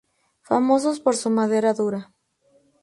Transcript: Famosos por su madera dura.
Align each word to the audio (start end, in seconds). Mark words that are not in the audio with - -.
Famosos 0.41 0.99
por 0.99 1.15
su 1.15 1.29
madera 1.29 1.75
dura. 1.75 2.11